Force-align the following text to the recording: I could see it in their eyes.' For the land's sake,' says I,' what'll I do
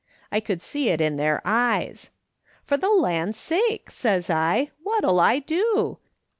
I 0.31 0.39
could 0.39 0.63
see 0.63 0.89
it 0.89 0.99
in 0.99 1.17
their 1.17 1.43
eyes.' 1.45 2.09
For 2.63 2.75
the 2.75 2.89
land's 2.89 3.37
sake,' 3.37 3.91
says 3.91 4.31
I,' 4.31 4.71
what'll 4.83 5.19
I 5.19 5.37
do 5.37 5.99